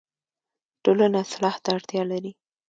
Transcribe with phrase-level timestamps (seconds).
[0.83, 2.31] ټولنه اصلاح ته اړتیا لري